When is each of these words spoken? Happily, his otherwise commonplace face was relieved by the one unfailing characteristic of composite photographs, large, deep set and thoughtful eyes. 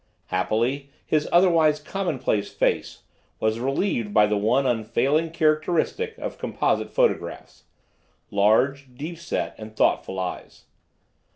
Happily, 0.33 0.89
his 1.05 1.29
otherwise 1.31 1.79
commonplace 1.79 2.51
face 2.51 3.03
was 3.39 3.59
relieved 3.59 4.15
by 4.15 4.25
the 4.25 4.35
one 4.35 4.65
unfailing 4.65 5.29
characteristic 5.29 6.17
of 6.17 6.39
composite 6.39 6.89
photographs, 6.89 7.65
large, 8.31 8.89
deep 8.95 9.19
set 9.19 9.53
and 9.59 9.75
thoughtful 9.75 10.17
eyes. 10.19 10.65